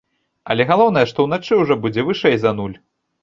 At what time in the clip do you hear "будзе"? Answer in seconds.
1.83-2.07